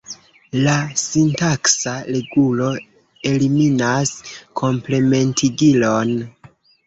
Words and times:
La 0.67 0.71
sintaksa 1.01 1.91
regulo 2.15 2.69
eliminas 3.33 4.15
komplementigilon. 4.63 6.17